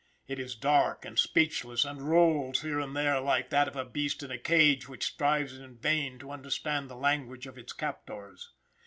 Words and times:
It 0.27 0.39
is 0.39 0.55
dark 0.55 1.05
and 1.05 1.19
speechless, 1.19 1.85
and 1.85 2.01
rolls 2.01 2.61
here 2.61 2.79
and 2.79 2.97
there 2.97 3.19
like 3.19 3.51
that 3.51 3.67
of 3.67 3.75
a 3.75 3.85
beast 3.85 4.23
in 4.23 4.31
a 4.31 4.39
cage 4.39 4.89
which 4.89 5.05
strives 5.05 5.55
in 5.59 5.77
vain 5.77 6.17
to 6.17 6.31
understand 6.31 6.89
the 6.89 6.95
language 6.95 7.45
of 7.45 7.55
its 7.55 7.71
captors. 7.71 8.49